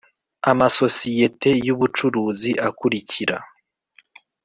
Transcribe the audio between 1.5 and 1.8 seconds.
y